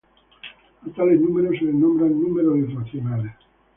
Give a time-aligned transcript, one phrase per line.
[0.83, 3.33] A tales números se les nombra "números irracionales".